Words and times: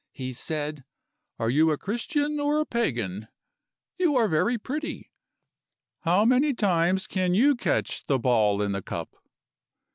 He 0.13 0.33
said: 0.33 0.83
'Are 1.37 1.51
you 1.51 1.69
a 1.69 1.77
Christian 1.77 2.39
or 2.39 2.59
a 2.59 2.65
Pagan? 2.65 3.27
You 3.99 4.15
are 4.15 4.27
very 4.27 4.57
pretty. 4.57 5.11
How 5.99 6.25
many 6.25 6.55
times 6.55 7.05
can 7.05 7.35
you 7.35 7.55
catch 7.55 8.07
the 8.07 8.17
ball 8.17 8.63
in 8.63 8.71
the 8.71 8.81
cup? 8.81 9.15